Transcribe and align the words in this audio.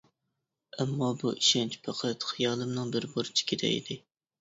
ئەمما 0.77 1.09
بۇ 1.19 1.35
ئىشەنچ 1.35 1.79
پەقەت 1.85 2.29
خىيالىمنىڭ 2.33 2.93
بىر 2.99 3.11
بۇرجىكىدە 3.17 3.75
ئىدى. 3.79 4.05